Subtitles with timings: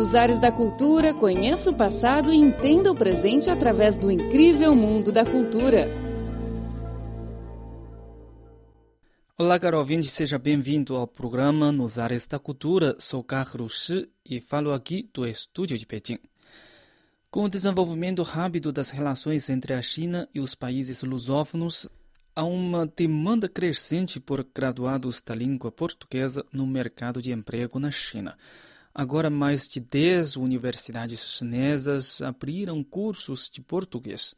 [0.00, 5.12] Nos ares da cultura, conheça o passado e entenda o presente através do incrível mundo
[5.12, 5.88] da cultura.
[9.36, 12.96] Olá, caro ouvinte, seja bem-vindo ao programa Nos Ares da Cultura.
[12.98, 16.18] Sou Carlos Shi e falo aqui do estúdio de Pequim.
[17.30, 21.86] Com o desenvolvimento rápido das relações entre a China e os países lusófonos,
[22.34, 28.34] há uma demanda crescente por graduados da língua portuguesa no mercado de emprego na China.
[28.94, 34.34] Agora, mais de 10 universidades chinesas abriram cursos de português.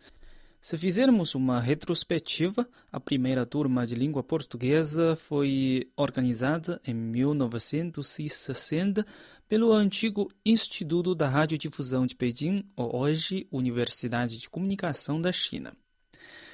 [0.61, 9.05] Se fizermos uma retrospectiva, a primeira turma de língua portuguesa foi organizada em 1960
[9.49, 15.73] pelo antigo Instituto da Radiodifusão de Pequim, ou hoje Universidade de Comunicação da China.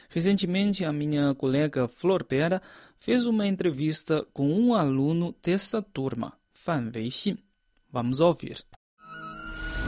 [0.08, 2.62] Recentemente, a minha colega Flor Pera
[2.98, 7.36] fez uma entrevista com um aluno dessa turma, Fan Weixin.
[7.90, 8.58] Vamos ouvir.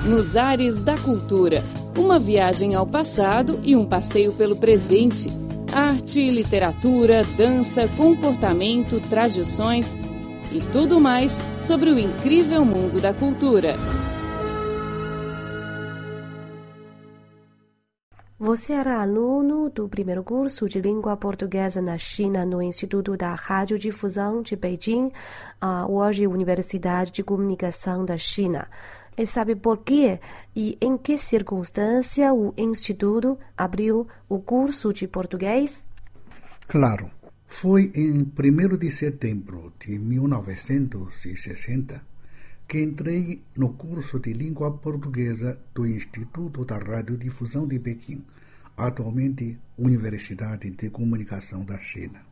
[0.06, 1.62] Nos ares da cultura,
[1.96, 5.28] uma viagem ao passado e um passeio pelo presente.
[5.70, 9.96] Arte, literatura, dança, comportamento, tradições
[10.50, 13.76] e tudo mais sobre o incrível mundo da cultura.
[18.42, 24.40] Você era aluno do primeiro curso de língua portuguesa na China no Instituto da Radiodifusão
[24.40, 25.12] de Beijing,
[25.86, 28.66] hoje Universidade de Comunicação da China.
[29.14, 30.18] E sabe por quê
[30.56, 35.84] e em que circunstância o Instituto abriu o curso de português?
[36.66, 37.10] Claro,
[37.46, 38.24] foi em 1
[38.78, 42.08] de setembro de 1960
[42.70, 48.24] que entrei no curso de língua portuguesa do Instituto da Radiodifusão de Pequim,
[48.76, 52.22] atualmente Universidade de Comunicação da China,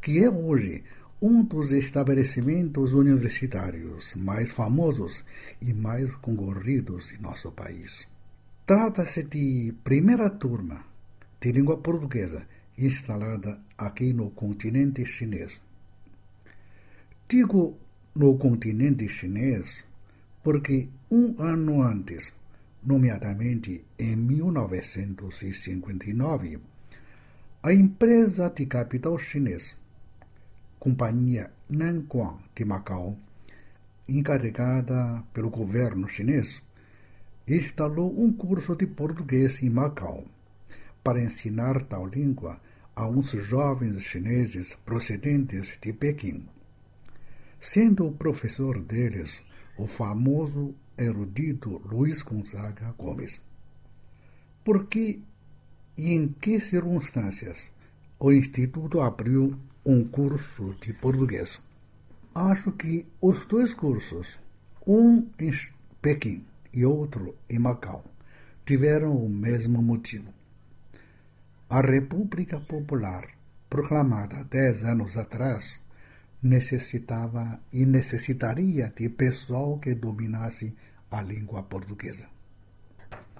[0.00, 0.82] que é hoje
[1.22, 5.24] um dos estabelecimentos universitários mais famosos
[5.62, 8.08] e mais concorridos em nosso país.
[8.66, 10.84] Trata-se de primeira turma
[11.40, 15.60] de língua portuguesa instalada aqui no continente chinês.
[17.28, 17.78] Digo
[18.14, 19.84] no continente chinês
[20.42, 22.34] porque um ano antes,
[22.82, 26.58] nomeadamente em 1959,
[27.62, 29.74] a empresa de capital chinês,
[30.78, 33.18] Companhia Nanquan de Macau,
[34.08, 36.62] encarregada pelo governo chinês,
[37.46, 40.24] instalou um curso de português em Macau
[41.04, 42.60] para ensinar tal língua
[42.96, 46.44] a uns jovens chineses procedentes de Pequim
[47.60, 49.42] sendo o professor deles
[49.76, 53.40] o famoso erudito Luiz Gonzaga Gomes.
[54.64, 55.22] Por que
[55.96, 57.70] e em que circunstâncias
[58.18, 61.62] o Instituto abriu um curso de português?
[62.34, 64.38] Acho que os dois cursos,
[64.86, 65.52] um em
[66.00, 68.04] Pequim e outro em Macau,
[68.64, 70.32] tiveram o mesmo motivo.
[71.68, 73.28] A República Popular,
[73.68, 75.78] proclamada dez anos atrás,
[76.42, 80.74] necessitava e necessitaria de pessoal que dominasse
[81.10, 82.26] a língua portuguesa.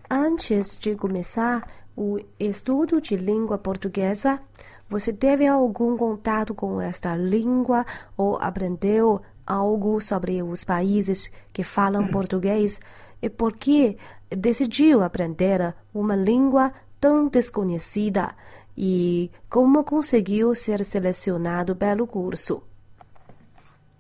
[0.09, 1.63] Antes de começar
[1.97, 4.41] o estudo de língua portuguesa,
[4.89, 12.09] você teve algum contato com esta língua ou aprendeu algo sobre os países que falam
[12.11, 12.81] português
[13.23, 13.97] e por que
[14.29, 18.35] decidiu aprender uma língua tão desconhecida
[18.77, 22.63] e como conseguiu ser selecionado pelo curso?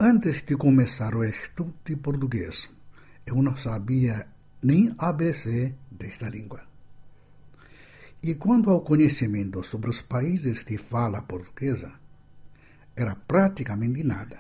[0.03, 2.71] Antes de começar o estudo de português,
[3.27, 4.27] eu não sabia
[4.63, 6.63] nem ABC desta língua.
[8.23, 11.93] E quanto ao conhecimento sobre os países de fala portuguesa,
[12.97, 14.39] era praticamente nada,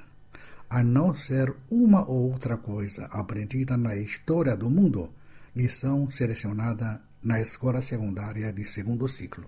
[0.70, 5.12] a não ser uma ou outra coisa aprendida na história do mundo,
[5.54, 9.44] lição selecionada na escola secundária de segundo ciclo.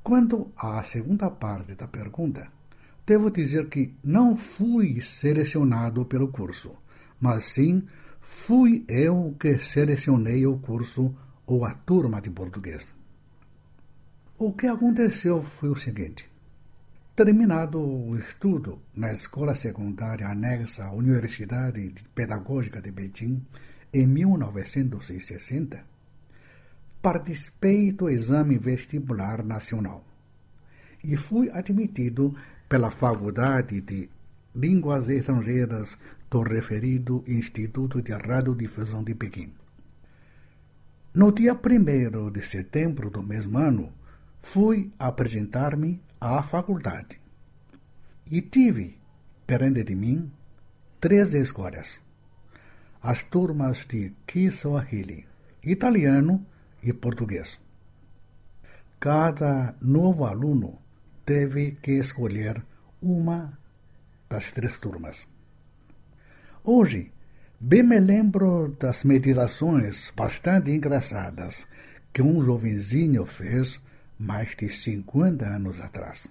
[0.00, 2.54] Quanto à segunda parte da pergunta,
[3.06, 6.74] Devo dizer que não fui selecionado pelo curso,
[7.20, 7.86] mas sim
[8.20, 11.14] fui eu que selecionei o curso
[11.46, 12.84] ou a turma de português.
[14.36, 16.28] O que aconteceu foi o seguinte:
[17.14, 23.40] terminado o estudo na escola secundária anexa à Universidade Pedagógica de Beijing
[23.94, 25.80] em 1960,
[27.00, 30.04] participei do exame vestibular nacional
[31.04, 32.34] e fui admitido
[32.68, 34.10] pela Faculdade de
[34.54, 35.96] Línguas Estrangeiras
[36.30, 39.52] do referido Instituto de Radiodifusão de Pequim.
[41.14, 43.92] No dia 1 de setembro do mesmo ano,
[44.42, 47.20] fui apresentar-me à faculdade
[48.30, 48.98] e tive,
[49.46, 50.30] perante de mim,
[51.00, 52.00] três escolhas.
[53.02, 55.26] as turmas de Kiswahili,
[55.62, 56.44] italiano
[56.82, 57.60] e português.
[58.98, 60.78] Cada novo aluno
[61.26, 62.64] teve que escolher
[63.02, 63.58] uma
[64.30, 65.28] das três turmas.
[66.62, 67.12] Hoje,
[67.58, 71.66] bem me lembro das meditações bastante engraçadas
[72.12, 73.80] que um jovenzinho fez
[74.16, 76.30] mais de 50 anos atrás.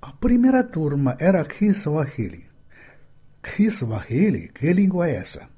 [0.00, 2.46] A primeira turma era Kiswahili.
[3.42, 4.48] Kiswahili?
[4.54, 5.48] Que língua é essa?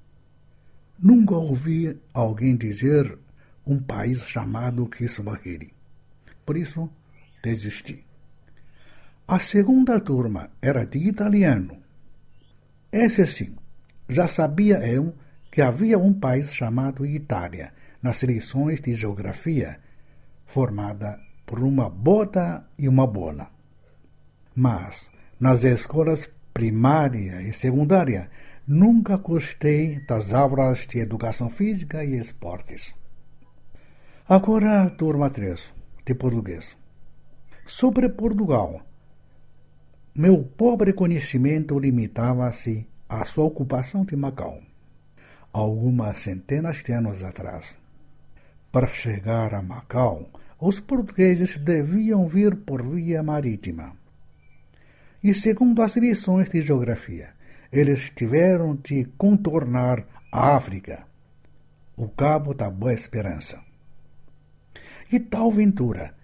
[0.98, 3.18] Nunca ouvi alguém dizer
[3.66, 5.74] um país chamado Kiswahili.
[6.46, 6.88] Por isso,
[7.42, 8.07] desisti.
[9.30, 11.76] A segunda turma era de italiano.
[12.90, 13.54] Esse sim,
[14.08, 15.14] já sabia eu
[15.52, 19.78] que havia um país chamado Itália nas lições de geografia,
[20.46, 23.50] formada por uma bota e uma bola.
[24.54, 28.30] Mas, nas escolas primária e secundária,
[28.66, 32.94] nunca gostei das aulas de educação física e esportes.
[34.26, 35.70] Agora, turma 3,
[36.06, 36.78] de português.
[37.66, 38.88] Sobre Portugal,
[40.18, 44.60] meu pobre conhecimento limitava-se à sua ocupação de Macau,
[45.52, 47.78] algumas centenas de anos atrás.
[48.72, 50.28] Para chegar a Macau,
[50.58, 53.96] os portugueses deviam vir por via marítima
[55.22, 57.30] e, segundo as lições de geografia,
[57.70, 61.06] eles tiveram de contornar a África,
[61.96, 63.60] o Cabo da Boa Esperança.
[65.12, 66.17] E tal aventura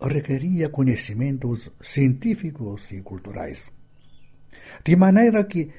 [0.00, 3.72] requeria conhecimentos científicos e culturais.
[4.84, 5.70] De maneira que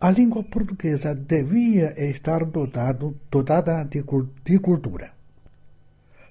[0.00, 4.04] a língua portuguesa devia estar dotado, dotada de,
[4.44, 5.12] de cultura.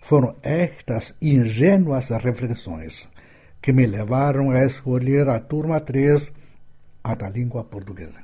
[0.02, 3.10] Foram estas ingênuas reflexões
[3.62, 6.32] que me levaram a escolher a turma 3,
[7.04, 8.22] a da língua portuguesa.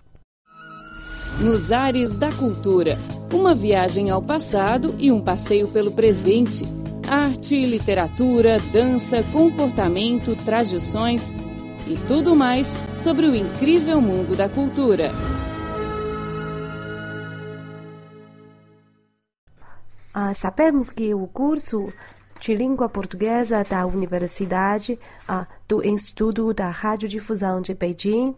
[1.41, 2.97] Nos Ares da Cultura
[3.33, 6.63] uma viagem ao passado e um passeio pelo presente.
[7.07, 11.31] Arte, literatura, dança, comportamento, tradições
[11.85, 15.11] e tudo mais sobre o incrível mundo da cultura.
[20.13, 21.91] Ah, sabemos que o curso
[22.39, 24.97] de língua portuguesa da Universidade
[25.27, 28.35] ah, do Instituto da Radiodifusão de Beijing.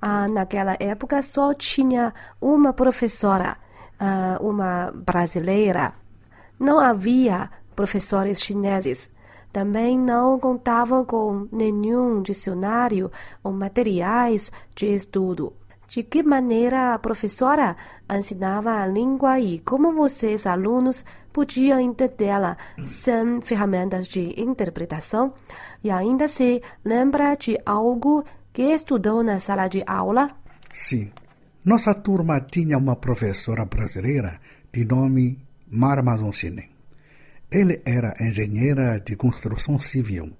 [0.00, 3.56] Ah, naquela época só tinha uma professora,
[3.98, 5.92] ah, uma brasileira.
[6.58, 9.08] Não havia professores chineses.
[9.52, 13.10] Também não contavam com nenhum dicionário
[13.44, 15.52] ou materiais de estudo.
[15.88, 17.76] De que maneira a professora
[18.10, 25.32] ensinava a língua e como vocês, alunos, podiam entendê-la sem ferramentas de interpretação?
[25.84, 30.28] E ainda se lembra de algo que estudou na sala de aula?
[30.74, 31.12] Sim.
[31.64, 34.40] Nossa turma tinha uma professora brasileira
[34.72, 35.38] de nome
[35.70, 36.75] Mara Mazoncini.
[37.50, 40.36] Ele era engenheira de construção civil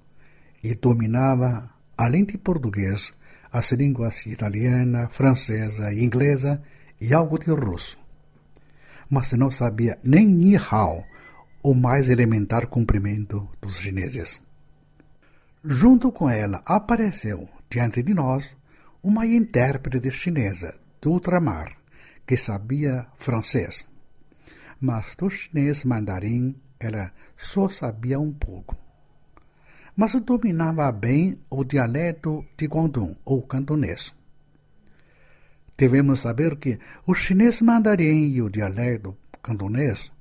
[0.61, 3.13] e dominava, além de português,
[3.51, 6.61] as línguas italiana, francesa e inglesa
[6.99, 7.97] e algo de russo.
[9.09, 11.05] Mas não sabia nem Ni Hao,
[11.63, 14.41] o mais elementar cumprimento dos chineses.
[15.63, 18.55] Junto com ela apareceu, diante de nós,
[19.01, 21.77] uma intérprete chinesa do ultramar
[22.25, 23.85] que sabia francês.
[24.79, 28.75] Mas do chinês mandarim ela só sabia um pouco
[29.97, 34.13] mas dominava bem o dialeto de Guangdong ou cantonês.
[35.75, 40.11] Devemos saber que o chinês mandarim e o dialeto cantonês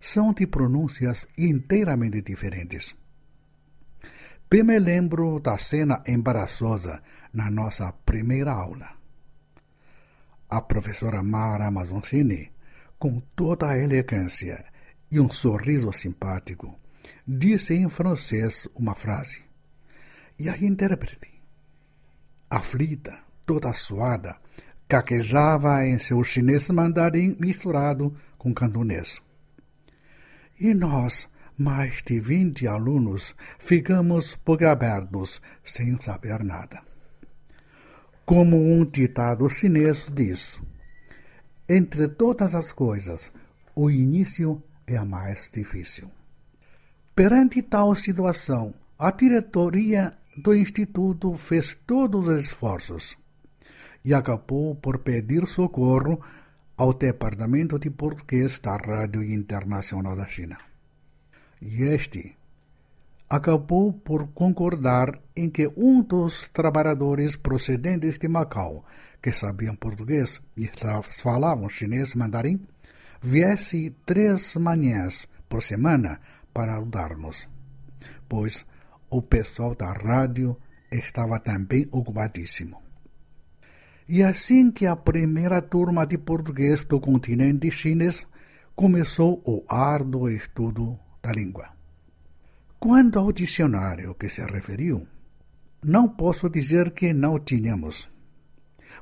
[0.00, 2.96] são de pronúncias inteiramente diferentes.
[4.50, 7.00] Bem me lembro da cena embaraçosa
[7.32, 8.96] na nossa primeira aula.
[10.50, 12.50] A professora Mara Mazoncini,
[12.98, 14.64] com toda a elegância
[15.10, 16.78] e um sorriso simpático,
[17.26, 19.42] disse em francês uma frase.
[20.38, 21.42] E a intérprete,
[22.48, 24.36] aflita, toda suada,
[24.88, 29.20] caquejava em seu chinês mandarim misturado com cantonês.
[30.60, 36.82] E nós, mais de vinte alunos, ficamos boquiabertos, sem saber nada.
[38.24, 40.60] Como um ditado chinês diz:
[41.68, 43.32] entre todas as coisas,
[43.74, 46.10] o início é a mais difícil.
[47.14, 53.16] Perante tal situação, a diretoria do Instituto fez todos os esforços
[54.04, 56.20] e acabou por pedir socorro
[56.76, 60.56] ao Departamento de Português da Rádio Internacional da China.
[61.60, 62.36] E este,
[63.28, 68.84] acabou por concordar em que um dos trabalhadores procedentes de Macau,
[69.20, 70.70] que sabiam português e
[71.10, 72.60] falavam chinês mandarim,
[73.20, 76.20] viesse três manhãs por semana
[76.52, 77.48] para ajudar-nos,
[78.28, 78.64] pois
[79.10, 80.56] o pessoal da rádio
[80.90, 82.82] estava também ocupadíssimo.
[84.08, 88.26] E assim que a primeira turma de português do continente chinês
[88.74, 91.68] começou o árduo estudo da língua.
[92.78, 95.06] Quanto ao dicionário que se referiu,
[95.84, 98.08] não posso dizer que não tínhamos,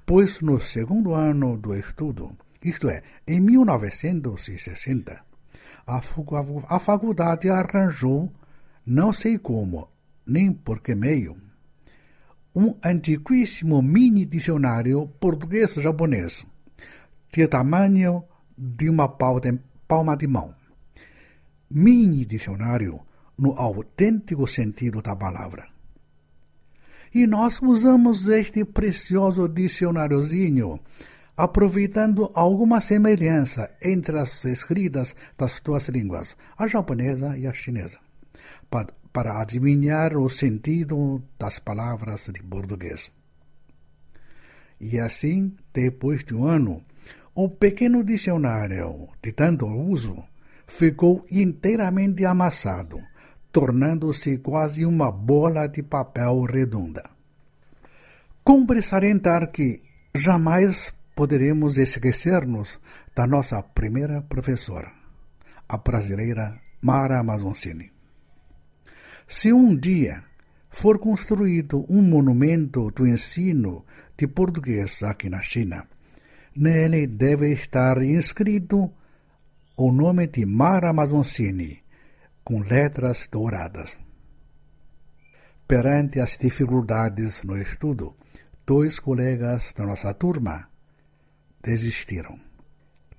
[0.05, 2.37] pois no segundo ano do estudo,
[2.69, 5.25] isto é, em 1960,
[5.87, 8.33] a faculdade arranjou,
[8.85, 9.89] não sei como,
[10.27, 11.37] nem por que meio,
[12.55, 16.47] um antiquíssimo mini dicionário português-japonês,
[17.33, 18.25] de tamanho
[18.57, 20.55] de uma palma de mão.
[21.71, 23.01] Mini dicionário
[23.37, 25.69] no autêntico sentido da palavra.
[27.15, 30.81] E nós usamos este precioso dicionáriozinho,
[31.37, 37.99] aproveitando alguma semelhança entre as escritas das duas línguas, a japonesa e a chinesa,
[38.71, 43.12] para, adivinhar o sentido das palavras de português.
[44.81, 46.83] E assim, depois de um ano,
[47.35, 50.23] o pequeno dicionário, de tanto uso,
[50.66, 52.99] ficou inteiramente amassado,
[53.52, 57.05] tornando-se quase uma bola de papel redonda.
[58.43, 59.81] Cumpre salientar que
[60.14, 62.79] jamais poderemos esquecer-nos
[63.15, 64.93] da nossa primeira professora,
[65.67, 67.91] a brasileira Mara Amazoncini.
[69.27, 70.23] Se um dia
[70.69, 73.83] for construído um monumento do ensino
[74.15, 75.89] de português aqui na China,
[76.55, 78.93] nele deve estar inscrito
[79.75, 81.83] o nome de Mara Amazoncini,
[82.45, 83.97] com letras douradas.
[85.67, 88.15] Perante as dificuldades no estudo,
[88.67, 90.75] dois colegas da nossa turma
[91.67, 92.39] desistiram.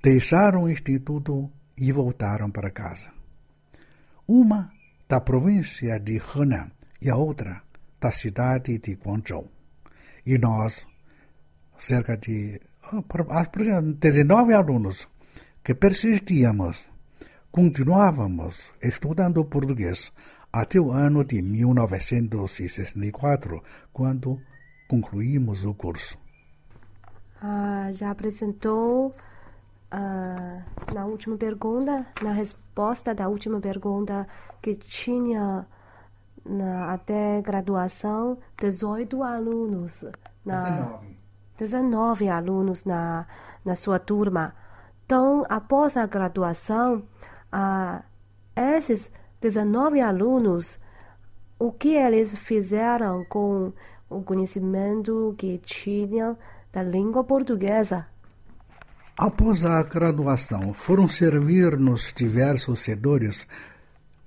[0.02, 3.12] Deixaram o instituto e voltaram para casa.
[4.26, 4.72] Uma
[5.10, 7.62] da província de Henan e a outra
[8.00, 9.52] da cidade de Guangzhou.
[10.26, 10.88] E nós,
[11.78, 12.62] cerca de
[14.00, 15.10] 19 ah, alunos,
[15.62, 16.82] que persistíamos,
[17.52, 20.14] continuávamos estudando português
[20.54, 23.62] até o ano de 1964,
[23.92, 24.42] quando
[24.88, 26.18] concluímos o curso.
[27.42, 29.16] Ah, já apresentou
[29.92, 30.62] ah,
[30.94, 34.28] na última pergunta, na resposta da última pergunta,
[34.62, 35.66] que tinha
[36.46, 40.04] na, até graduação 18 alunos.
[40.46, 41.18] Na, 19.
[41.58, 43.26] 19 alunos na,
[43.64, 44.54] na sua turma.
[45.06, 47.04] Então, após a graduação,
[47.52, 48.04] ah,
[48.56, 50.80] esses 19 alunos,
[51.60, 53.72] o que eles fizeram com
[54.10, 56.38] o conhecimento que tinham
[56.78, 58.06] da língua portuguesa?
[59.18, 63.48] Após a graduação, foram servir nos diversos setores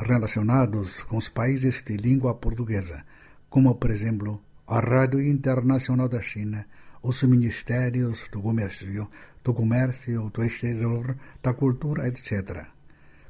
[0.01, 3.05] relacionados com os países de língua portuguesa,
[3.49, 6.67] como, por exemplo, a Rádio Internacional da China,
[7.01, 9.09] os ministérios do comércio,
[9.45, 12.67] do comércio, do exterior, da cultura, etc.,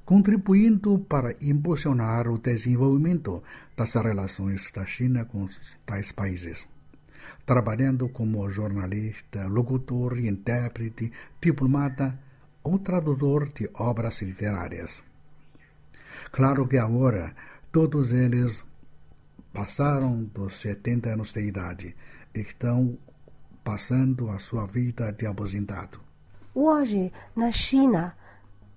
[0.03, 3.43] contribuindo para impulsionar o desenvolvimento
[3.77, 5.47] das relações da China com
[5.85, 6.67] tais países
[7.51, 11.11] trabalhando como jornalista, locutor, intérprete,
[11.43, 12.17] diplomata
[12.63, 15.03] ou tradutor de obras literárias.
[16.31, 17.35] Claro que agora
[17.73, 18.65] todos eles
[19.53, 21.97] passaram dos 70 anos de idade
[22.33, 22.97] e estão
[23.65, 25.99] passando a sua vida de aposentado.
[26.55, 28.17] Hoje, na China,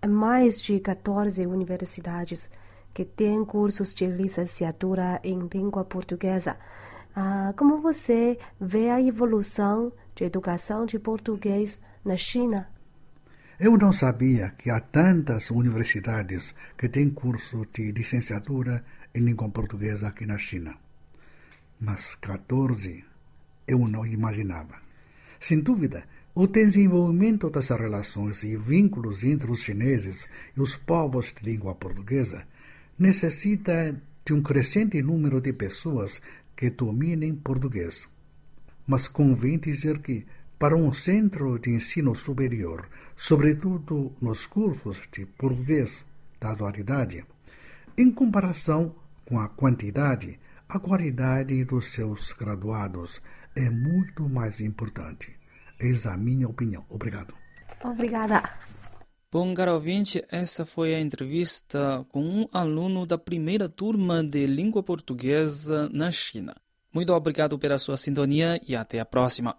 [0.02, 2.50] há mais de 14 universidades
[2.92, 6.58] que têm cursos de licenciatura em língua portuguesa
[7.16, 12.68] ah, como você vê a evolução de educação de português na China?
[13.60, 20.08] Eu não sabia que há tantas universidades que têm curso de licenciatura em língua portuguesa
[20.08, 20.76] aqui na China.
[21.80, 23.06] Mas 14
[23.68, 24.82] eu não imaginava.
[25.40, 26.04] Sem dúvida,
[26.34, 30.28] o desenvolvimento das relações e vínculos entre os chineses
[30.58, 32.48] e os povos de língua portuguesa
[32.98, 36.22] necessita de um crescente número de pessoas
[36.56, 38.10] que dominem português.
[38.86, 40.26] Mas convém dizer que,
[40.60, 46.06] para um centro de ensino superior, sobretudo nos cursos de português
[46.40, 47.26] da atualidade,
[47.98, 48.96] em comparação
[49.26, 53.22] com a quantidade, a qualidade dos seus graduados
[53.56, 55.38] é muito mais importante.
[55.80, 56.86] Eis a minha opinião.
[56.90, 57.34] Obrigado.
[57.84, 58.44] Obrigada.
[59.34, 64.84] Bom, caro ouvinte, essa foi a entrevista com um aluno da primeira turma de língua
[64.84, 66.56] portuguesa na China.
[66.94, 69.58] Muito obrigado pela sua sintonia e até a próxima.